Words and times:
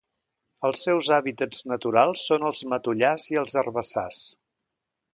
Els 0.69 0.79
seus 0.87 1.09
hàbitats 1.17 1.61
naturals 1.73 2.25
són 2.31 2.49
els 2.51 2.65
matollars 2.75 3.31
i 3.37 3.41
els 3.45 3.57
herbassars. 3.63 4.27